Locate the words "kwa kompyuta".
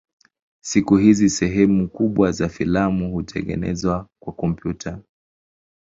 4.19-5.01